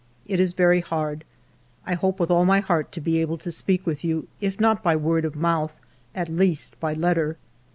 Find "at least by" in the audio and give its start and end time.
6.15-6.95